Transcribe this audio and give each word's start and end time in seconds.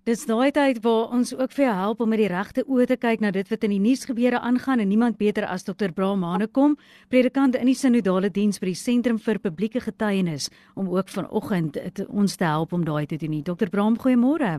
Dis 0.05 0.27
daai 0.29 0.51
tyd 0.53 0.83
waar 0.85 1.15
ons 1.17 1.31
ook 1.33 1.53
vir 1.57 1.65
jou 1.65 1.75
help 1.75 2.03
om 2.05 2.11
met 2.13 2.21
die 2.21 2.29
regte 2.29 2.61
oë 2.69 2.85
te 2.91 2.97
kyk 3.01 3.23
na 3.25 3.31
dit 3.33 3.49
wat 3.49 3.63
in 3.65 3.73
die 3.73 3.81
nuusgebeure 3.81 4.37
aangaan 4.37 4.83
en 4.85 4.91
niemand 4.91 5.17
beter 5.17 5.47
as 5.49 5.65
Dr. 5.65 5.95
Bram 5.97 6.27
Hanekom, 6.29 6.75
predikant 7.09 7.57
in 7.57 7.71
die 7.71 7.77
sinodale 7.79 8.29
diens 8.29 8.61
by 8.61 8.69
die 8.69 8.77
Sentrum 8.77 9.17
vir 9.17 9.41
Publieke 9.41 9.81
Getuienis 9.81 10.51
om 10.77 10.91
ook 10.93 11.09
vanoggend 11.09 11.79
ons 12.11 12.37
te 12.37 12.45
help 12.45 12.77
om 12.77 12.85
daai 12.85 13.07
te 13.09 13.17
doen. 13.17 13.39
Dr. 13.49 13.73
Bram, 13.73 13.97
goeiemôre. 13.97 14.53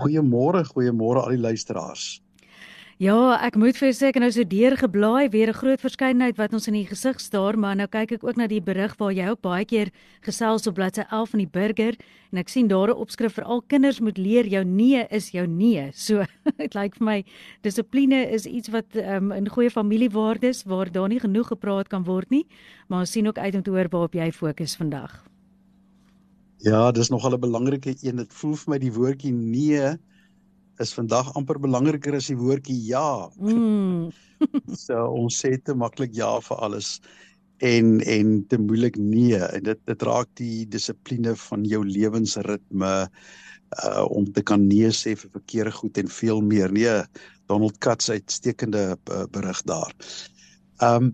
Goeiemôre, 0.00 0.64
goeiemôre 0.72 1.26
al 1.26 1.36
die 1.36 1.44
luisteraars. 1.44 2.22
Ja, 3.00 3.38
ek 3.40 3.54
moet 3.56 3.78
vir 3.80 3.94
sê 3.96 4.10
ek 4.10 4.18
nou 4.20 4.28
so 4.28 4.44
deur 4.44 4.74
geblaai 4.76 5.30
weer 5.32 5.48
'n 5.48 5.56
groot 5.56 5.80
verskeidenheid 5.80 6.36
wat 6.36 6.52
ons 6.52 6.68
in 6.68 6.74
die 6.74 6.84
gesig 6.84 7.16
staar, 7.18 7.56
maar 7.56 7.74
nou 7.74 7.86
kyk 7.88 8.12
ek 8.12 8.24
ook 8.24 8.36
na 8.36 8.46
die 8.46 8.60
berig 8.60 8.92
waar 8.98 9.10
jy 9.10 9.24
ook 9.30 9.40
baie 9.40 9.64
keer 9.64 9.88
gesels 10.20 10.66
op 10.66 10.74
bladsy 10.74 11.06
11 11.08 11.30
van 11.30 11.38
die 11.38 11.48
Burger 11.48 11.94
en 12.30 12.38
ek 12.38 12.48
sien 12.50 12.68
daar 12.68 12.90
'n 12.90 13.00
opskrif 13.00 13.32
vir 13.32 13.44
al 13.44 13.62
kinders 13.62 14.00
moet 14.00 14.18
leer 14.18 14.44
jou 14.46 14.64
nee 14.64 15.06
is 15.10 15.30
jou 15.32 15.46
nee. 15.46 15.90
So 15.94 16.26
dit 16.58 16.74
lyk 16.74 16.94
vir 16.96 17.04
my 17.04 17.24
dissipline 17.62 18.30
is 18.30 18.44
iets 18.44 18.68
wat 18.68 18.94
um, 18.94 19.32
in 19.32 19.48
goeie 19.48 19.70
familiewaardes 19.70 20.64
waar 20.64 20.92
daar 20.92 21.08
nie 21.08 21.20
genoeg 21.20 21.48
gepraat 21.48 21.88
kan 21.88 22.04
word 22.04 22.28
nie, 22.30 22.44
maar 22.88 23.00
ons 23.00 23.12
sien 23.12 23.26
ook 23.26 23.38
uit 23.38 23.54
om 23.54 23.62
te 23.62 23.70
hoor 23.70 23.88
waarop 23.88 24.12
jy 24.12 24.30
fokus 24.30 24.76
vandag. 24.76 25.24
Ja, 26.58 26.92
dis 26.92 27.08
nogal 27.08 27.32
'n 27.32 27.40
belangrike 27.40 27.96
een. 28.02 28.16
Dit 28.16 28.32
voel 28.32 28.54
vir 28.56 28.70
my 28.70 28.78
die 28.78 28.92
woordjie 28.92 29.32
nee 29.32 29.96
is 30.80 30.94
vandag 30.96 31.30
amper 31.38 31.60
belangriker 31.62 32.16
as 32.16 32.30
die 32.30 32.38
woordjie 32.38 32.78
ja. 32.88 33.28
Mm. 33.38 34.10
so 34.84 35.04
ons 35.12 35.40
sê 35.42 35.56
te 35.60 35.76
maklik 35.76 36.14
ja 36.16 36.32
vir 36.44 36.64
alles 36.66 36.98
en 37.60 38.00
en 38.08 38.32
te 38.48 38.58
moeilik 38.58 38.96
nee 38.96 39.36
en 39.36 39.64
dit 39.68 39.80
dit 39.90 40.04
raak 40.08 40.30
die 40.40 40.64
dissipline 40.72 41.34
van 41.36 41.66
jou 41.68 41.82
lewensritme 41.84 42.94
uh 43.84 44.04
om 44.10 44.24
te 44.34 44.42
kan 44.42 44.64
nee 44.66 44.90
sê 44.90 45.14
vir 45.14 45.30
verkeerde 45.30 45.72
goed 45.72 45.98
en 46.02 46.08
veel 46.10 46.40
meer. 46.42 46.72
Nee, 46.74 46.96
Donald 47.46 47.78
Katz 47.78 48.10
uitstekende 48.10 48.96
uh, 48.96 49.26
berig 49.30 49.60
daar. 49.62 49.92
Um 50.82 51.12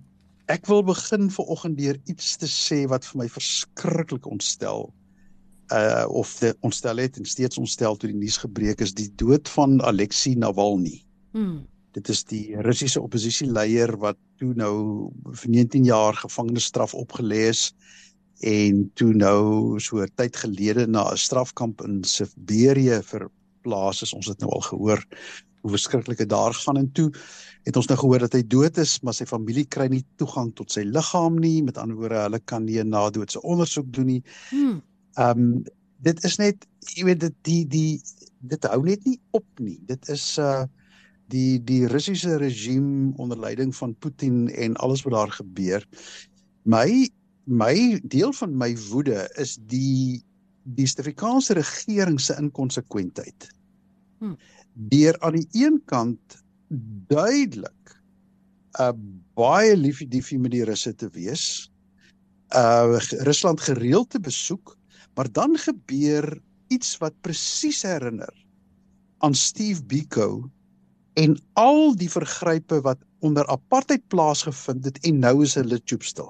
ek 0.48 0.68
wil 0.70 0.84
begin 0.86 1.26
vir 1.34 1.50
oggend 1.50 1.76
deur 1.78 1.98
iets 2.06 2.36
te 2.40 2.48
sê 2.48 2.84
wat 2.88 3.04
vir 3.04 3.24
my 3.24 3.28
verskriklik 3.34 4.28
ontstel 4.30 4.86
uh 5.74 6.04
of 6.08 6.38
dit 6.38 6.56
ontstel 6.60 6.96
het 6.96 7.16
en 7.18 7.24
steeds 7.24 7.58
ontstel 7.58 7.96
toe 7.96 8.10
die 8.10 8.18
nuus 8.18 8.36
gebreek 8.38 8.80
is 8.80 8.94
die 8.94 9.10
dood 9.16 9.48
van 9.48 9.82
Alexei 9.82 10.34
Navalny. 10.34 11.02
Hmm. 11.32 11.66
Dit 11.96 12.08
is 12.08 12.24
die 12.24 12.54
Russiese 12.60 13.00
oppositieleier 13.00 13.96
wat 13.98 14.18
toe 14.38 14.52
nou 14.54 15.10
vir 15.32 15.50
19 15.50 15.84
jaar 15.88 16.14
gevangenisstraf 16.14 16.94
opgelê 16.94 17.48
is 17.48 17.70
en 18.44 18.90
toe 18.94 19.14
nou 19.16 19.80
so 19.80 20.02
'n 20.02 20.12
tyd 20.14 20.36
gelede 20.36 20.86
na 20.86 21.10
'n 21.10 21.16
strafkamp 21.16 21.82
in 21.82 22.04
Siberië 22.04 23.00
verplaas 23.02 24.02
is. 24.02 24.12
Ons 24.12 24.26
het 24.26 24.40
nou 24.40 24.50
al 24.50 24.60
gehoor 24.60 25.00
hoe 25.62 25.70
verskriklik 25.70 26.18
dit 26.18 26.28
daar 26.28 26.54
gaan 26.54 26.76
en 26.76 26.92
toe 26.92 27.10
het 27.64 27.76
ons 27.76 27.86
nou 27.86 27.98
gehoor 27.98 28.18
dat 28.18 28.32
hy 28.32 28.42
dood 28.46 28.78
is, 28.78 29.00
maar 29.02 29.14
sy 29.14 29.24
familie 29.26 29.64
kry 29.64 29.88
nie 29.88 30.04
toegang 30.16 30.52
tot 30.54 30.70
sy 30.70 30.84
liggaam 30.86 31.38
nie. 31.38 31.62
Met 31.62 31.78
ander 31.78 31.96
woorde, 31.96 32.22
hulle 32.28 32.40
kan 32.44 32.64
nie 32.64 32.78
'n 32.78 32.88
nadoetse 32.88 33.42
ondersoek 33.42 33.92
doen 33.92 34.06
nie. 34.06 34.22
Hmm. 34.50 34.82
Ehm 35.16 35.42
um, 35.42 35.64
dit 36.04 36.24
is 36.28 36.36
net 36.36 36.66
jy 36.92 37.06
weet 37.08 37.20
dit 37.20 37.36
die 37.48 37.62
die 37.72 37.92
dit 38.46 38.66
hou 38.68 38.82
net 38.84 39.04
nie 39.08 39.18
op 39.36 39.46
nie. 39.62 39.78
Dit 39.88 40.08
is 40.12 40.36
uh 40.38 40.64
die 41.32 41.58
die 41.66 41.88
Russiese 41.90 42.36
regime 42.38 43.10
onder 43.18 43.38
leiding 43.38 43.72
van 43.74 43.96
Putin 43.98 44.46
en 44.54 44.76
alles 44.76 45.02
wat 45.02 45.16
daar 45.16 45.32
gebeur. 45.40 45.86
My 46.62 47.08
my 47.46 48.00
deel 48.04 48.32
van 48.32 48.54
my 48.58 48.76
woede 48.90 49.26
is 49.40 49.56
die 49.70 50.22
die 50.76 50.86
Suid-Afrikaanse 50.86 51.54
regering 51.54 52.20
se 52.20 52.34
inkonsekwentheid. 52.38 53.48
Hm. 54.18 54.34
Deur 54.90 55.18
aan 55.20 55.38
die 55.38 55.48
een 55.64 55.80
kant 55.86 56.38
duidelik 57.08 57.96
uh, 58.80 58.92
baie 59.38 59.76
liefie 59.76 60.08
diefie 60.08 60.38
met 60.38 60.54
die 60.54 60.64
Russe 60.66 60.94
te 60.94 61.08
wees. 61.14 61.70
Uh 62.54 62.98
Rusland 63.26 63.60
gereeld 63.60 64.10
te 64.10 64.20
besoek 64.20 64.76
Maar 65.16 65.32
dan 65.32 65.56
gebeur 65.56 66.36
iets 66.68 66.96
wat 67.00 67.16
presies 67.24 67.82
herinner 67.82 68.34
aan 69.24 69.34
Steve 69.34 69.84
Biko 69.84 70.50
en 71.16 71.38
al 71.56 71.96
die 71.96 72.10
vergrype 72.10 72.80
wat 72.84 73.00
onder 73.24 73.46
apartheid 73.48 74.04
plaasgevind 74.12 74.84
het 74.84 75.00
en 75.08 75.22
nou 75.24 75.42
is 75.46 75.56
hulle 75.56 75.80
choopstil. 75.84 76.28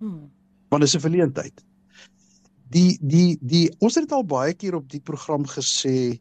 Hmm. 0.00 0.30
Want 0.72 0.82
is 0.82 0.96
'n 0.96 1.04
verleentheid. 1.04 1.64
Die 2.68 2.98
die 3.00 3.36
die 3.40 3.68
ons 3.78 3.94
het 3.94 4.12
al 4.12 4.24
baie 4.24 4.54
keer 4.54 4.74
op 4.74 4.88
die 4.90 5.00
program 5.00 5.44
gesê 5.46 6.18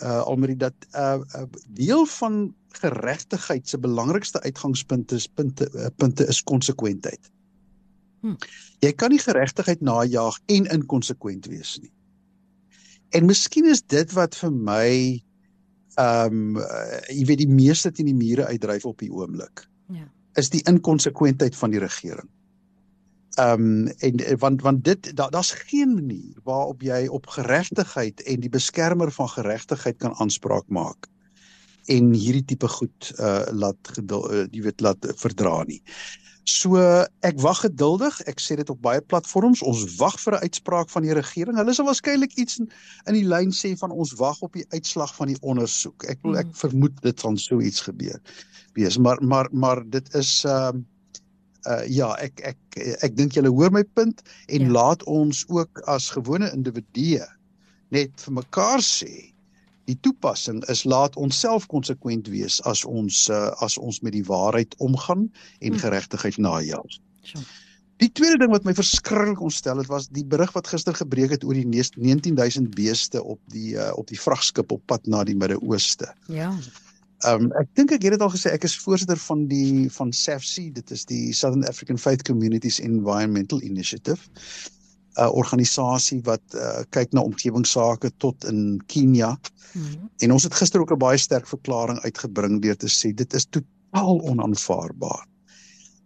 uh 0.00 0.22
almal 0.22 0.56
dat 0.56 0.74
uh, 0.94 1.18
uh 1.36 1.44
deel 1.68 2.06
van 2.06 2.54
geregtigheid 2.80 3.68
se 3.68 3.78
belangrikste 3.78 4.40
uitgangspunte 4.40 5.14
is 5.14 5.26
punte 5.26 5.70
uh, 5.74 5.86
punte 5.96 6.26
is 6.26 6.42
konsekwentheid. 6.42 7.30
Hm. 8.20 8.36
Jy 8.84 8.92
kan 8.92 9.12
nie 9.14 9.22
geregtigheid 9.22 9.80
najag 9.84 10.38
en 10.52 10.68
inkonsekwent 10.74 11.48
wees 11.50 11.78
nie. 11.80 11.92
En 13.16 13.26
miskien 13.26 13.66
is 13.70 13.82
dit 13.82 14.12
wat 14.16 14.36
vir 14.38 14.52
my 14.52 14.90
ehm 15.98 16.56
um, 16.56 16.60
jy 17.10 17.24
weet 17.28 17.42
die 17.42 17.50
meeste 17.50 17.90
teen 17.92 18.08
die 18.08 18.16
mure 18.16 18.46
uitdryf 18.46 18.84
op 18.86 19.00
die 19.02 19.10
oomblik. 19.12 19.64
Ja. 19.90 20.06
Is 20.38 20.52
die 20.52 20.62
inkonsekwentheid 20.70 21.56
van 21.56 21.74
die 21.74 21.82
regering. 21.82 22.28
Ehm 23.38 23.88
um, 23.88 23.88
en 23.98 24.38
want 24.38 24.62
want 24.62 24.84
dit 24.84 25.10
daar's 25.16 25.50
da 25.50 25.64
geen 25.72 25.94
manier 25.94 26.36
waarop 26.44 26.82
jy 26.82 27.06
op 27.08 27.26
geregtigheid 27.26 28.22
en 28.22 28.40
die 28.40 28.52
beskermer 28.52 29.12
van 29.12 29.28
geregtigheid 29.28 29.98
kan 29.98 30.14
aanspraak 30.18 30.68
maak 30.68 31.08
en 31.90 32.12
hierdie 32.14 32.44
tipe 32.44 32.68
goed 32.68 33.12
uh 33.18 33.46
laat 33.50 33.92
uh, 33.98 34.46
jy 34.50 34.62
weet 34.62 34.80
laat 34.80 35.06
verdra 35.16 35.62
nie. 35.64 35.82
So 36.50 36.80
ek 37.26 37.38
wag 37.44 37.62
geduldig. 37.62 38.16
Ek 38.30 38.40
sê 38.42 38.56
dit 38.58 38.70
op 38.72 38.80
baie 38.82 39.00
platforms. 39.12 39.62
Ons 39.62 39.84
wag 40.00 40.16
vir 40.22 40.34
'n 40.36 40.44
uitspraak 40.48 40.90
van 40.90 41.06
die 41.06 41.14
regering. 41.14 41.56
Hulle 41.56 41.74
sal 41.74 41.86
waarskynlik 41.86 42.34
iets 42.34 42.58
in, 42.58 42.70
in 43.06 43.14
die 43.14 43.26
lyn 43.26 43.52
sê 43.54 43.76
van 43.78 43.90
ons 43.90 44.16
wag 44.18 44.40
op 44.42 44.52
die 44.58 44.66
uitslag 44.74 45.14
van 45.14 45.30
die 45.30 45.38
ondersoek. 45.40 46.04
Ek 46.10 46.18
wil 46.22 46.38
ek 46.38 46.50
hmm. 46.50 46.60
vermoed 46.64 47.02
dit 47.02 47.20
gaan 47.20 47.38
so 47.38 47.60
iets 47.60 47.80
gebeur. 47.86 48.18
Wees, 48.74 48.98
maar 48.98 49.22
maar 49.22 49.48
maar 49.52 49.84
dit 49.90 50.14
is 50.14 50.44
ehm 50.44 50.82
uh, 50.82 50.86
uh 51.70 51.84
ja, 51.86 52.14
ek 52.18 52.40
ek 52.40 52.78
ek 53.04 53.16
dink 53.16 53.36
julle 53.36 53.52
hoor 53.52 53.70
my 53.70 53.84
punt 53.84 54.22
en 54.48 54.62
ja. 54.66 54.72
laat 54.72 55.04
ons 55.04 55.44
ook 55.48 55.82
as 55.86 56.10
gewone 56.10 56.50
individue 56.56 57.26
net 57.90 58.10
vir 58.24 58.32
mekaar 58.32 58.80
sê 58.80 59.29
die 59.90 59.98
toepassing 60.06 60.62
is 60.72 60.84
laat 60.88 61.16
ons 61.20 61.40
self 61.44 61.66
konsekwent 61.70 62.30
wees 62.32 62.60
as 62.70 62.84
ons 62.88 63.26
uh, 63.32 63.50
as 63.64 63.78
ons 63.78 64.00
met 64.06 64.14
die 64.16 64.26
waarheid 64.26 64.76
omgaan 64.78 65.26
en 65.60 65.74
hm. 65.74 65.82
geregtigheid 65.84 66.38
najag. 66.38 67.00
Die 68.00 68.08
tweede 68.16 68.38
ding 68.40 68.52
wat 68.54 68.64
my 68.64 68.72
verskriklik 68.72 69.42
ontstel 69.44 69.82
het 69.82 69.90
was 69.92 70.06
die 70.08 70.24
berig 70.24 70.54
wat 70.56 70.70
gister 70.72 70.96
gebreek 70.96 71.34
het 71.36 71.42
oor 71.44 71.58
die 71.58 71.66
19000 71.68 72.70
beeste 72.76 73.20
op 73.20 73.40
die 73.52 73.74
uh, 73.76 73.90
op 74.00 74.08
die 74.08 74.20
vragskip 74.20 74.72
op 74.72 74.86
pad 74.88 75.04
na 75.04 75.20
die 75.28 75.36
Midde-Ooste. 75.36 76.08
Ja. 76.32 76.54
Ehm 77.28 77.50
um, 77.50 77.50
ek 77.60 77.68
dink 77.76 77.92
ek 77.92 78.06
het 78.06 78.16
dit 78.16 78.22
al 78.24 78.32
gesê 78.32 78.54
ek 78.56 78.64
is 78.64 78.78
voorsitter 78.80 79.20
van 79.20 79.44
die 79.50 79.90
van 79.92 80.14
SAFC 80.16 80.70
dit 80.78 80.94
is 80.96 81.04
die 81.04 81.34
Southern 81.36 81.66
African 81.68 82.00
Faith 82.00 82.24
Communities 82.24 82.80
Environmental 82.80 83.60
Initiative 83.60 84.24
'n 85.16 85.22
uh, 85.22 85.32
organisasie 85.32 86.20
wat 86.22 86.42
uh, 86.54 86.82
kyk 86.90 87.12
na 87.12 87.20
omgewingsake 87.20 88.12
tot 88.16 88.44
in 88.44 88.82
Kenia. 88.86 89.38
Mm 89.72 89.82
-hmm. 89.82 90.10
En 90.18 90.32
ons 90.32 90.42
het 90.42 90.54
gister 90.54 90.80
ook 90.80 90.92
'n 90.92 90.98
baie 90.98 91.18
sterk 91.18 91.46
verklaring 91.46 92.00
uitgebring 92.00 92.62
deur 92.62 92.76
te 92.76 92.88
sê 92.88 93.14
dit 93.14 93.34
is 93.34 93.46
totaal 93.50 94.20
onaanvaarbaar. 94.20 95.26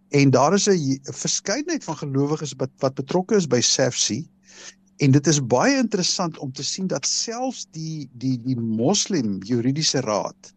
En 0.08 0.30
daar 0.30 0.54
is 0.54 0.68
'n 0.68 1.00
verskeidenheid 1.02 1.84
van 1.84 1.96
gelowiges 1.96 2.54
wat 2.56 2.70
wat 2.78 2.94
betrokke 2.94 3.34
is 3.34 3.46
by 3.46 3.60
SAFC 3.60 4.24
en 4.96 5.10
dit 5.10 5.26
is 5.26 5.46
baie 5.46 5.76
interessant 5.76 6.38
om 6.38 6.52
te 6.52 6.64
sien 6.64 6.86
dat 6.86 7.06
selfs 7.06 7.66
die 7.70 8.08
die 8.12 8.40
die 8.42 8.56
Moslem 8.56 9.42
Juridiese 9.42 10.00
Raad 10.00 10.54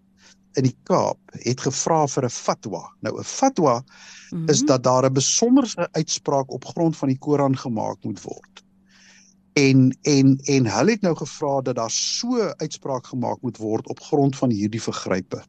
in 0.57 0.65
die 0.65 0.75
Kaap 0.89 1.19
het 1.45 1.61
gevra 1.61 2.05
vir 2.07 2.25
'n 2.25 2.33
fatwa. 2.33 2.83
Nou 3.01 3.19
'n 3.19 3.23
fatwa 3.23 3.75
mm 3.79 4.37
-hmm. 4.37 4.49
is 4.49 4.61
dat 4.61 4.83
daar 4.83 5.05
'n 5.05 5.13
besonderse 5.13 5.87
uitspraak 5.91 6.51
op 6.51 6.65
grond 6.65 6.97
van 6.97 7.07
die 7.07 7.17
Koran 7.17 7.57
gemaak 7.57 8.03
moet 8.03 8.21
word. 8.21 8.63
En 9.53 9.97
en 10.01 10.39
en 10.43 10.67
hulle 10.67 10.91
het 10.91 11.01
nou 11.01 11.15
gevra 11.15 11.61
dat 11.61 11.75
daar 11.75 11.91
so 11.91 12.53
uitspraak 12.57 13.07
gemaak 13.07 13.41
moet 13.41 13.57
word 13.57 13.87
op 13.87 13.99
grond 13.99 14.35
van 14.35 14.49
hierdie 14.49 14.81
vergrype. 14.81 15.43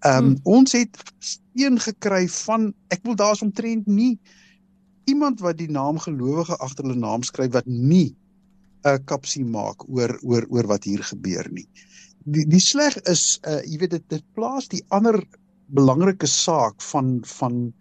Ehm 0.00 0.16
um, 0.16 0.24
hmm. 0.24 0.38
ons 0.42 0.72
het 0.72 0.96
steen 1.18 1.78
gekry 1.78 2.28
van 2.28 2.72
ek 2.88 3.00
wil 3.02 3.14
daar's 3.14 3.42
omtrent 3.42 3.86
nie 3.86 4.18
iemand 5.04 5.40
wat 5.40 5.58
die 5.58 5.70
naam 5.70 5.98
gelowige 5.98 6.56
agter 6.56 6.84
hulle 6.84 6.98
naam 6.98 7.22
skryf 7.22 7.52
wat 7.52 7.66
nie 7.66 8.16
'n 8.84 9.04
kapsie 9.04 9.44
maak 9.44 9.88
oor 9.88 10.18
oor 10.22 10.46
oor 10.48 10.66
wat 10.66 10.84
hier 10.84 11.02
gebeur 11.04 11.48
nie. 11.52 11.68
Die 12.24 12.44
die 12.48 12.60
sleg 12.60 12.96
is 13.08 13.38
uh 13.48 13.60
jy 13.64 13.78
weet 13.82 13.96
dit 13.96 14.08
dit 14.16 14.24
plaas 14.36 14.68
die 14.68 14.82
ander 14.88 15.20
belangrike 15.74 16.28
saak 16.28 16.82
van 16.82 17.20
van 17.26 17.72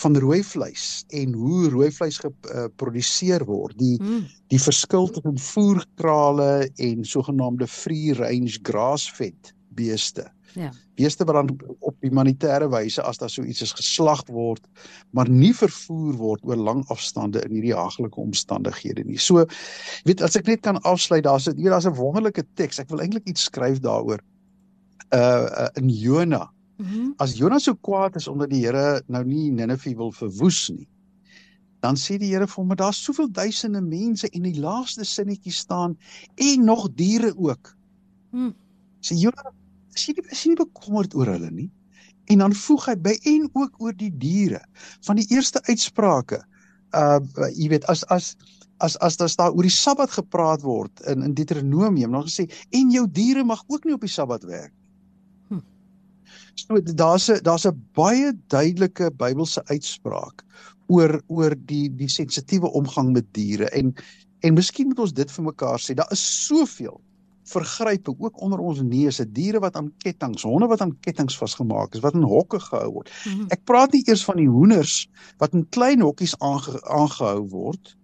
van 0.00 0.16
rooi 0.16 0.40
vleis 0.46 1.04
en 1.12 1.34
hoe 1.36 1.68
rooi 1.68 1.90
vleis 1.92 2.16
geproduseer 2.22 3.42
uh, 3.44 3.48
word. 3.48 3.76
Die 3.78 3.98
mm. 4.00 4.22
die 4.48 4.60
verskil 4.60 5.10
tussen 5.12 5.38
voerkrale 5.38 6.70
en 6.76 7.04
sogenaamde 7.04 7.68
free 7.68 8.14
range 8.16 8.62
grass-fed 8.64 9.52
beeste. 9.74 10.26
Ja. 10.54 10.70
Beeste 10.94 11.24
wat 11.24 11.34
dan 11.34 11.76
op 11.80 11.96
humanitêre 12.04 12.68
wyse 12.68 13.02
as 13.02 13.18
daar 13.18 13.30
so 13.30 13.42
iets 13.42 13.62
is 13.64 13.72
geslag 13.72 14.22
word, 14.28 14.66
maar 15.10 15.28
nie 15.28 15.52
vervoer 15.56 16.16
word 16.20 16.44
oor 16.44 16.60
lang 16.60 16.84
afstande 16.92 17.42
in 17.46 17.56
hierdie 17.56 17.76
haglike 17.76 18.20
omstandighede 18.20 19.04
nie. 19.08 19.18
So 19.18 19.46
weet 20.08 20.22
as 20.22 20.36
ek 20.36 20.50
net 20.50 20.64
kan 20.66 20.80
afsluit, 20.88 21.24
daar's 21.24 21.48
hier 21.48 21.72
daar's 21.72 21.88
'n 21.88 21.96
wonderlike 21.96 22.44
teks. 22.54 22.78
Ek 22.78 22.90
wil 22.90 23.00
eintlik 23.00 23.28
iets 23.28 23.48
skryf 23.48 23.80
daaroor. 23.80 24.20
Uh, 25.12 25.18
uh 25.18 25.68
in 25.74 25.88
Jona. 25.88 26.50
Mm 26.76 26.86
-hmm. 26.86 27.12
As 27.16 27.36
Jona 27.36 27.58
so 27.58 27.74
kwaad 27.74 28.16
is 28.16 28.28
omdat 28.28 28.50
die 28.50 28.64
Here 28.64 29.02
nou 29.06 29.24
nie 29.24 29.50
Ninive 29.50 29.96
wil 29.96 30.12
verwoes 30.12 30.68
nie, 30.68 30.88
dan 31.80 31.96
sê 31.96 32.18
die 32.18 32.30
Here 32.30 32.46
vir 32.46 32.56
hom, 32.56 32.66
"Maar 32.66 32.76
daar's 32.76 33.04
soveel 33.04 33.30
duisende 33.30 33.80
mense 33.80 34.28
en 34.28 34.42
die 34.42 34.60
laaste 34.60 35.04
sinnetjie 35.04 35.52
staan 35.52 35.98
en 36.34 36.64
nog 36.64 36.88
diere 36.94 37.34
ook." 37.36 37.76
Mm. 38.30 38.54
Sê 39.00 39.14
Jona, 39.14 39.52
is 39.96 40.06
jy 40.08 40.16
nie 40.16 40.26
is 40.30 40.42
jy 40.44 40.52
nie 40.52 40.62
bekommerd 40.62 41.14
oor 41.18 41.30
hulle 41.34 41.50
nie? 41.50 41.70
En 42.30 42.42
dan 42.44 42.54
voeg 42.54 42.86
hy 42.90 42.96
by 43.04 43.14
en 43.28 43.48
ook 43.58 43.80
oor 43.82 43.94
die 43.98 44.12
diere 44.22 44.62
van 45.06 45.18
die 45.20 45.26
eerste 45.34 45.62
uitsprake. 45.68 46.42
Uh 46.96 47.20
jy 47.56 47.70
weet 47.72 47.86
as 47.92 48.04
as 48.14 48.34
as 48.82 48.96
as 49.04 49.16
daar 49.16 49.30
staan 49.30 49.56
oor 49.56 49.66
die 49.66 49.74
Sabbat 49.74 50.14
gepraat 50.18 50.62
word 50.66 51.02
in 51.10 51.22
in 51.22 51.34
Deuteronomium, 51.38 52.12
dan 52.12 52.28
gesê 52.28 52.48
en 52.70 52.94
jou 52.94 53.06
diere 53.08 53.44
mag 53.44 53.62
ook 53.68 53.84
nie 53.84 53.94
op 53.94 54.04
die 54.04 54.12
Sabbat 54.12 54.44
werk. 54.48 54.72
Hm. 55.50 55.62
So 56.54 56.80
daar's 56.80 57.28
'n 57.30 57.42
daar's 57.42 57.66
'n 57.66 57.78
baie 57.94 58.32
duidelike 58.48 59.10
Bybelse 59.16 59.64
uitspraak 59.66 60.44
oor 60.88 61.20
oor 61.28 61.54
die 61.56 61.88
die 61.88 62.08
sensitiewe 62.08 62.70
omgang 62.72 63.12
met 63.12 63.26
diere 63.32 63.70
en 63.70 63.94
en 64.42 64.54
miskien 64.54 64.88
moet 64.88 64.98
ons 64.98 65.12
dit 65.12 65.30
vir 65.30 65.44
mekaar 65.44 65.78
sê. 65.78 65.94
Daar 65.94 66.10
is 66.10 66.46
soveel 66.46 67.00
vergrype 67.48 68.14
ook 68.18 68.40
onder 68.40 68.58
ons 68.58 68.82
neuse, 68.82 69.24
diere 69.32 69.60
wat 69.62 69.76
aan 69.76 69.90
kettinge, 70.02 70.46
honde 70.46 70.68
wat 70.70 70.80
aan 70.80 70.94
kettinge 71.00 71.34
vasgemaak 71.36 71.94
is, 71.94 72.02
wat 72.04 72.14
in 72.14 72.22
hokke 72.22 72.60
gehou 72.60 72.92
word. 72.92 73.10
-hmm. 73.10 73.46
Ek 73.50 73.64
praat 73.64 73.92
nie 73.92 74.02
eers 74.06 74.24
van 74.24 74.36
die 74.36 74.48
hoenders 74.48 75.08
wat 75.38 75.54
in 75.54 75.68
klein 75.68 76.00
hokkies 76.00 76.38
aange, 76.38 76.82
aangehou 76.82 77.48
word. 77.48 77.96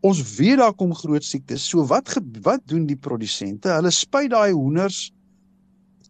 Ons 0.00 0.22
weet 0.36 0.58
daar 0.58 0.74
kom 0.74 0.94
groot 0.94 1.24
siektes. 1.24 1.68
So 1.68 1.86
wat 1.86 2.18
wat 2.42 2.60
doen 2.66 2.86
die 2.86 2.96
produsente? 2.96 3.68
Hulle 3.68 3.90
spuit 3.90 4.30
daai 4.30 4.52
hoenders 4.52 5.12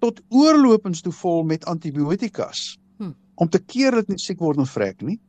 tot 0.00 0.20
oorlopends 0.28 1.00
toe 1.00 1.12
vol 1.12 1.44
met 1.44 1.64
antibiotikas 1.64 2.78
hm. 2.98 3.12
om 3.34 3.48
te 3.48 3.58
keer 3.58 3.90
dat 3.90 4.08
nie 4.08 4.18
siek 4.18 4.40
word 4.40 4.58
en 4.58 4.66
vrek 4.66 5.02
nie. 5.02 5.20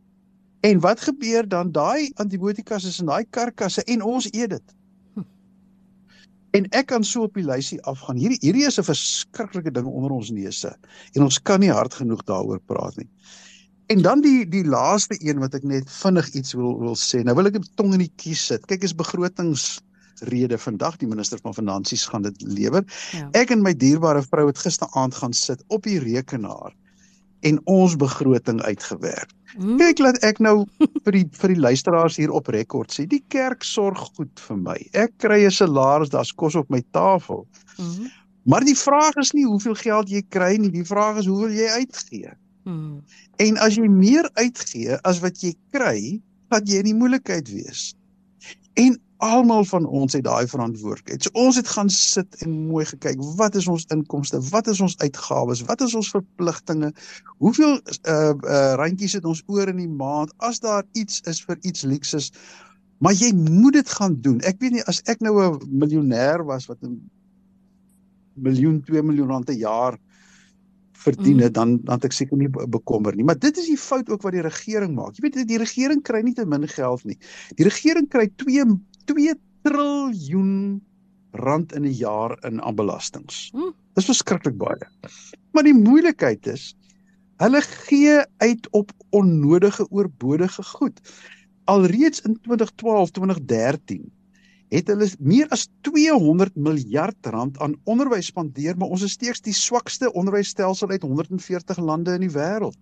En 0.64 0.80
wat 0.80 1.02
gebeur 1.02 1.48
dan? 1.48 1.72
Daai 1.72 2.12
antibiotikas 2.16 2.86
is 2.86 3.00
in 3.00 3.06
daai 3.12 3.26
karkasse 3.30 3.84
en 3.84 4.02
ons 4.02 4.30
eet 4.32 4.50
dit. 4.50 4.76
En 6.54 6.68
ek 6.78 6.92
kan 6.92 7.04
so 7.04 7.26
op 7.26 7.38
die 7.38 7.46
lysie 7.46 7.80
afgaan. 7.90 8.20
Hierdie 8.22 8.38
hierdie 8.44 8.68
is 8.68 8.78
'n 8.80 8.86
verskriklike 8.86 9.72
ding 9.74 9.88
onder 9.90 10.12
ons 10.12 10.30
neuse 10.30 10.76
en 11.16 11.24
ons 11.24 11.40
kan 11.42 11.60
nie 11.60 11.72
hard 11.74 11.94
genoeg 11.94 12.22
daaroor 12.30 12.60
praat 12.60 12.98
nie. 12.98 13.10
En 13.88 14.02
dan 14.02 14.22
die 14.22 14.46
die 14.50 14.66
laaste 14.66 15.18
een 15.20 15.40
wat 15.40 15.56
ek 15.56 15.64
net 15.64 15.90
vinnig 15.90 16.30
iets 16.34 16.54
wil 16.54 16.78
wil 16.80 16.96
sê. 16.96 17.24
Nou 17.24 17.36
wil 17.36 17.50
ek 17.50 17.58
'n 17.58 17.66
tong 17.76 17.94
in 17.94 18.06
die 18.06 18.14
kies 18.16 18.46
sit. 18.46 18.66
Kyk, 18.68 18.84
is 18.84 18.94
begrotingsrede 18.94 20.58
vandag 20.58 20.98
die 20.98 21.08
minister 21.08 21.40
van 21.42 21.54
finansies 21.54 22.06
gaan 22.06 22.22
dit 22.22 22.42
lewer. 22.42 22.86
Ja. 23.12 23.30
Ek 23.34 23.50
en 23.50 23.62
my 23.62 23.74
dierbare 23.74 24.22
vrou 24.22 24.48
het 24.48 24.58
gisteraand 24.58 25.16
gaan 25.16 25.34
sit 25.34 25.64
op 25.68 25.84
die 25.84 26.00
rekenaar 26.00 26.74
en 27.44 27.60
ons 27.70 27.96
begroting 28.00 28.62
uitgewerk. 28.64 29.32
Hmm. 29.54 29.78
Kyk 29.78 30.00
laat 30.02 30.20
ek 30.26 30.40
nou 30.42 30.66
vir 31.06 31.18
die 31.18 31.26
vir 31.38 31.54
die 31.54 31.62
luisteraars 31.62 32.18
hier 32.18 32.34
op 32.34 32.50
rekord 32.54 32.94
sê, 32.94 33.06
die 33.10 33.24
kerk 33.34 33.66
sorg 33.68 34.00
goed 34.18 34.44
vir 34.48 34.60
my. 34.60 34.78
Ek 34.98 35.14
kry 35.22 35.44
'n 35.46 35.54
salaris, 35.54 36.14
daar's 36.14 36.34
kos 36.34 36.56
op 36.60 36.70
my 36.74 36.82
tafel. 36.92 37.46
Hmm. 37.78 38.12
Maar 38.50 38.66
die 38.68 38.76
vraag 38.76 39.16
is 39.22 39.32
nie 39.34 39.46
hoeveel 39.48 39.76
geld 39.76 40.10
jy 40.10 40.24
kry 40.30 40.56
nie, 40.60 40.72
die 40.72 40.88
vraag 40.88 41.22
is 41.22 41.30
hoeveel 41.32 41.54
jy 41.56 41.70
uitgee. 41.80 42.34
Hmm. 42.64 43.04
En 43.44 43.58
as 43.58 43.76
jy 43.80 43.88
meer 43.88 44.30
uitgee 44.40 44.98
as 45.04 45.20
wat 45.24 45.44
jy 45.44 45.54
kry, 45.76 46.20
gaan 46.52 46.66
jy 46.68 46.84
in 46.84 46.92
die 46.92 46.98
moeilikheid 46.98 47.50
wees. 47.52 47.92
En 48.80 48.98
almal 49.24 49.64
van 49.66 49.86
ons 49.86 50.16
het 50.18 50.26
daai 50.26 50.48
verantwoordelikheid. 50.52 51.24
So 51.24 51.32
ons 51.40 51.58
het 51.60 51.70
gaan 51.72 51.90
sit 51.94 52.42
en 52.44 52.58
mooi 52.68 52.84
gekyk, 52.90 53.22
wat 53.40 53.56
is 53.60 53.68
ons 53.72 53.86
inkomste? 53.94 54.42
Wat 54.50 54.68
is 54.68 54.82
ons 54.84 54.98
uitgawes? 55.00 55.64
Wat 55.70 55.82
is 55.86 55.96
ons 55.96 56.12
verpligtinge? 56.12 56.92
Hoeveel 57.44 57.80
uh 57.80 58.34
uh 58.34 58.74
randjies 58.82 59.16
het 59.20 59.26
ons 59.30 59.44
oor 59.48 59.72
in 59.72 59.80
die 59.80 59.90
maand 59.90 60.34
as 60.44 60.60
daar 60.64 60.84
iets 60.92 61.22
is 61.30 61.44
vir 61.48 61.60
iets 61.62 61.88
luukses? 61.88 62.32
Maar 63.04 63.16
jy 63.20 63.34
moet 63.36 63.80
dit 63.80 63.90
gaan 63.98 64.16
doen. 64.22 64.40
Ek 64.48 64.60
weet 64.64 64.78
nie 64.78 64.88
as 64.92 65.02
ek 65.12 65.24
nou 65.24 65.36
'n 65.42 65.60
miljonair 65.72 66.46
was 66.48 66.68
wat 66.72 66.84
'n 66.84 67.00
miljoen, 68.36 68.82
2 68.82 69.04
miljoen 69.04 69.28
rand 69.28 69.50
'n 69.50 69.58
jaar 69.58 70.00
verdien 71.04 71.40
het, 71.40 71.52
mm. 71.52 71.54
dan 71.54 71.80
dan 71.84 71.96
het 71.96 72.06
ek 72.06 72.16
seker 72.16 72.38
nie 72.38 72.50
bekommer 72.50 73.16
nie. 73.16 73.24
Maar 73.24 73.40
dit 73.40 73.58
is 73.58 73.68
die 73.68 73.78
fout 73.78 74.10
ook 74.10 74.22
wat 74.22 74.36
die 74.36 74.46
regering 74.46 74.96
maak. 74.96 75.16
Jy 75.16 75.22
weet 75.28 75.48
die 75.48 75.60
regering 75.60 76.02
kry 76.02 76.22
nie 76.24 76.34
te 76.34 76.46
min 76.46 76.68
geld 76.68 77.04
nie. 77.04 77.18
Die 77.60 77.68
regering 77.68 78.08
kry 78.10 78.30
2 78.46 78.66
2 79.10 79.36
triljoen 79.64 80.82
rand 81.34 81.74
in 81.74 81.86
'n 81.86 81.98
jaar 81.98 82.38
in 82.46 82.62
aanbelastings. 82.62 83.50
Hm. 83.52 83.72
Dis 83.94 84.06
verskriklik 84.06 84.58
baie. 84.58 84.88
Maar 85.52 85.64
die 85.64 85.78
moeilikheid 85.78 86.48
is 86.48 86.74
hulle 87.42 87.62
gee 87.62 88.22
uit 88.38 88.68
op 88.72 88.92
onnodige 89.10 89.88
oorbodige 89.90 90.64
goed. 90.64 91.00
Alreeds 91.66 92.22
in 92.22 92.38
2012, 92.42 93.12
2013 93.12 94.12
het 94.74 94.88
hulle 94.88 95.08
meer 95.20 95.50
as 95.54 95.68
200 95.82 96.56
miljard 96.56 97.26
rand 97.26 97.60
aan 97.60 97.76
onderwys 97.84 98.32
spandeer, 98.32 98.78
maar 98.78 98.90
ons 98.90 99.04
is 99.06 99.12
steeds 99.12 99.42
die 99.46 99.54
swakste 99.54 100.10
onderwysstelsel 100.14 100.90
uit 100.90 101.02
140 101.02 101.78
lande 101.78 102.16
in 102.18 102.26
die 102.26 102.34
wêreld. 102.34 102.80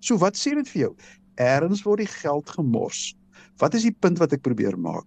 So 0.00 0.18
wat 0.18 0.38
sê 0.38 0.56
dit 0.58 0.68
vir 0.68 0.80
jou? 0.80 0.92
Eerens 1.38 1.84
word 1.86 2.02
die 2.02 2.10
geld 2.10 2.50
gemors. 2.50 3.14
Wat 3.62 3.74
is 3.74 3.86
die 3.86 3.94
punt 3.94 4.18
wat 4.18 4.34
ek 4.34 4.42
probeer 4.42 4.78
maak? 4.78 5.06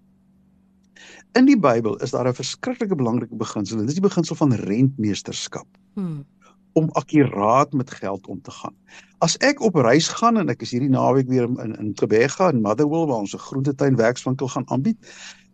In 1.37 1.45
die 1.45 1.59
Bybel 1.59 1.99
is 2.01 2.15
daar 2.15 2.27
'n 2.27 2.33
verskriklike 2.33 2.95
belangrike 2.95 3.35
beginsel. 3.35 3.77
Dit 3.77 3.87
is 3.87 3.99
die 3.99 4.07
beginsel 4.09 4.35
van 4.35 4.53
rentmeesterskap. 4.53 5.67
Hmm. 5.93 6.25
Om 6.73 6.89
akkuraat 6.91 7.73
met 7.73 7.91
geld 7.91 8.27
om 8.27 8.41
te 8.41 8.51
gaan. 8.51 8.73
As 9.17 9.37
ek 9.37 9.61
op 9.61 9.75
reis 9.75 10.07
gaan 10.07 10.37
en 10.37 10.49
ek 10.49 10.61
is 10.61 10.71
hierdie 10.71 10.89
naweek 10.89 11.27
weer 11.27 11.43
in 11.43 11.75
in 11.75 11.93
Gebega 11.95 12.49
in 12.49 12.61
Motherwell 12.61 13.05
waar 13.05 13.21
ons 13.21 13.35
'n 13.35 13.45
groentetuin 13.49 13.95
werkswinkel 13.95 14.47
gaan 14.47 14.69
aanbied, 14.69 14.97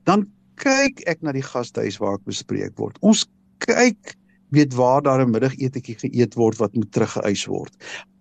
dan 0.04 0.28
kyk 0.56 1.00
ek 1.00 1.22
na 1.22 1.32
die 1.32 1.44
gastehuis 1.44 1.98
waar 1.98 2.13
ek 2.13 2.25
bespreek 2.25 2.78
word. 2.78 2.98
Ons 3.02 3.28
kyk 3.58 4.16
weet 4.50 4.74
waar 4.74 5.02
daar 5.02 5.25
'n 5.25 5.32
middagetjie 5.32 5.96
geëet 6.00 6.34
word 6.36 6.58
wat 6.58 6.75
moet 6.75 6.92
teruggeëis 6.92 7.46
word. 7.46 7.75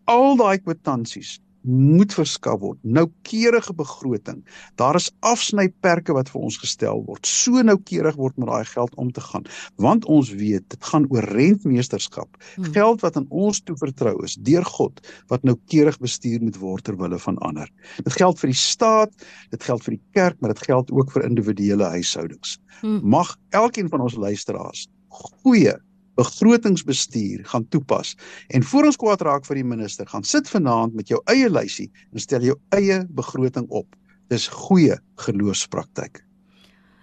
Al 0.04 0.36
daai 0.36 0.58
kwitansies 0.58 1.38
moet 1.68 2.14
verskaf 2.14 2.60
word. 2.60 2.78
Noukeurige 2.82 3.74
begroting. 3.76 4.42
Daar 4.80 4.96
is 4.98 5.10
afsnyperke 5.20 6.14
wat 6.16 6.30
vir 6.32 6.46
ons 6.48 6.58
gestel 6.62 7.02
word. 7.06 7.26
So 7.26 7.62
noukeurig 7.62 8.16
word 8.20 8.38
met 8.40 8.48
daai 8.50 8.64
geld 8.70 8.94
om 9.00 9.12
te 9.12 9.24
gaan, 9.24 9.46
want 9.82 10.06
ons 10.10 10.32
weet 10.38 10.66
dit 10.74 10.88
gaan 10.92 11.06
oor 11.10 11.26
rentmeesterskap. 11.36 12.40
Hmm. 12.54 12.72
Geld 12.74 13.04
wat 13.06 13.16
aan 13.20 13.28
ons 13.30 13.62
toe 13.62 13.76
vertrou 13.80 14.16
is 14.26 14.36
deur 14.40 14.66
God 14.76 15.02
wat 15.32 15.44
noukeurig 15.46 15.98
bestuur 16.02 16.42
moet 16.42 16.58
word 16.62 16.84
ter 16.88 16.98
wille 16.98 17.18
van 17.18 17.38
ander. 17.46 17.70
Dit 18.02 18.16
geld 18.18 18.40
vir 18.40 18.52
die 18.52 18.58
staat, 18.58 19.14
dit 19.50 19.62
geld 19.62 19.84
vir 19.86 19.96
die 19.96 20.04
kerk, 20.18 20.40
maar 20.40 20.54
dit 20.54 20.66
geld 20.66 20.90
ook 20.92 21.12
vir 21.14 21.28
individuele 21.28 21.92
huishoudings. 21.96 22.58
Hmm. 22.80 23.00
Mag 23.02 23.36
elkeen 23.50 23.88
van 23.92 24.02
ons 24.04 24.18
luisteraars 24.18 24.88
goeie 25.12 25.74
begrotingsbestuur 26.20 27.44
gaan 27.52 27.68
toepas. 27.68 28.16
En 28.48 28.62
voor 28.62 28.90
ons 28.90 29.00
kwaad 29.00 29.22
raak 29.22 29.46
vir 29.48 29.62
die 29.62 29.68
minister, 29.68 30.08
gaan 30.08 30.24
sit 30.24 30.50
vanaand 30.50 30.94
met 30.98 31.08
jou 31.12 31.20
eie 31.32 31.50
lysie 31.50 31.90
en 32.12 32.20
stel 32.20 32.44
jou 32.46 32.58
eie 32.76 33.02
begroting 33.08 33.68
op. 33.70 33.88
Dis 34.32 34.48
goeie 34.48 34.98
geloofspraktyk. 35.24 36.22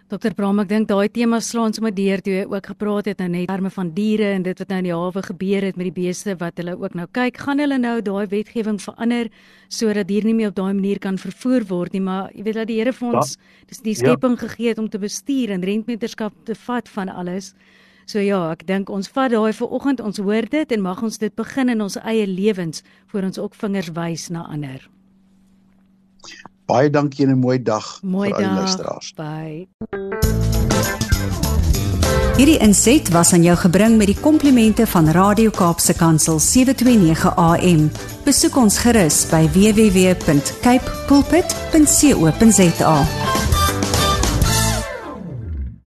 Dokter 0.09 0.33
Bram, 0.33 0.57
ek 0.63 0.71
dink 0.71 0.87
daai 0.89 1.05
tema 1.13 1.37
slaan 1.37 1.69
sommer 1.75 1.91
deur 1.93 2.17
toe 2.25 2.31
jy 2.33 2.45
ook 2.49 2.71
gepraat 2.71 3.05
het 3.11 3.19
nou 3.21 3.27
net 3.29 3.45
terme 3.51 3.69
van 3.69 3.91
diere 3.93 4.31
en 4.33 4.45
dit 4.47 4.57
wat 4.57 4.71
nou 4.73 4.79
in 4.81 4.87
die 4.87 4.93
hawe 4.95 5.21
gebeur 5.27 5.67
het 5.67 5.77
met 5.77 5.85
die 5.85 5.93
beeste 5.99 6.33
wat 6.41 6.57
hulle 6.57 6.73
ook 6.81 6.95
nou 6.97 7.05
kyk, 7.13 7.37
gaan 7.37 7.61
hulle 7.61 7.77
nou 7.77 7.99
daai 8.01 8.25
wetgewing 8.31 8.79
verander 8.81 9.29
sodat 9.69 10.09
diere 10.09 10.25
nie 10.25 10.33
meer 10.39 10.49
op 10.49 10.55
daai 10.57 10.73
manier 10.73 10.97
kan 11.03 11.21
vervoer 11.21 11.67
word 11.69 11.93
nie, 11.93 12.01
maar 12.01 12.33
jy 12.33 12.47
weet 12.47 12.57
dat 12.57 12.71
die 12.71 12.79
Here 12.79 12.95
vir 12.97 13.11
ons 13.11 13.35
ja. 13.35 13.51
dis 13.69 13.85
die 13.85 13.93
skepping 14.01 14.33
ja. 14.33 14.47
gegee 14.47 14.73
het 14.73 14.81
om 14.81 14.89
te 14.89 15.03
bestuur 15.03 15.53
en 15.53 15.67
rentmeterskap 15.69 16.33
te 16.49 16.57
vat 16.57 16.89
van 16.89 17.13
alles. 17.13 17.53
So 18.09 18.17
ja, 18.17 18.39
ek 18.55 18.63
dink 18.65 18.89
ons 18.89 19.05
vat 19.13 19.29
daai 19.29 19.53
vir 19.53 19.69
oggend, 19.69 19.99
ons 20.01 20.17
hoor 20.17 20.47
dit 20.49 20.71
en 20.73 20.81
mag 20.81 21.03
ons 21.05 21.17
dit 21.21 21.33
begin 21.37 21.69
in 21.69 21.83
ons 21.85 21.97
eie 22.01 22.25
lewens 22.25 22.81
voor 23.11 23.27
ons 23.27 23.37
ook 23.37 23.53
vingers 23.61 23.91
wys 23.93 24.29
na 24.33 24.47
ander. 24.49 24.81
Baie 26.65 26.89
dankie 26.89 27.25
en 27.25 27.31
'n 27.37 27.39
mooi 27.39 27.61
dag 27.61 27.99
mooi 28.01 28.29
vir 28.29 28.37
al 28.37 28.41
die 28.43 28.55
luisteraars. 28.61 29.13
Bye. 29.13 29.67
Hierdie 32.37 32.57
inset 32.57 33.09
was 33.11 33.33
aan 33.33 33.43
jou 33.43 33.55
gebring 33.57 33.97
met 33.97 34.07
die 34.07 34.19
komplimente 34.19 34.87
van 34.87 35.09
Radio 35.09 35.49
Kaapse 35.49 35.93
Kansel 35.93 36.39
729 36.39 37.35
AM. 37.35 37.91
Besoek 38.25 38.55
ons 38.55 38.77
gerus 38.77 39.29
by 39.29 39.49
www.cape 39.53 40.91
pulpit.co.za. 41.07 42.95